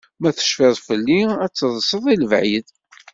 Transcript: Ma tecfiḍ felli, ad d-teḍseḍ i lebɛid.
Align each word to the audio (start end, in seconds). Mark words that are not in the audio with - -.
Ma 0.21 0.29
tecfiḍ 0.37 0.75
felli, 0.87 1.21
ad 1.43 1.49
d-teḍseḍ 1.53 2.03
i 2.13 2.15
lebɛid. 2.21 2.67